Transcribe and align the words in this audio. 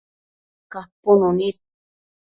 capunu 0.71 1.29
nid 1.37 1.57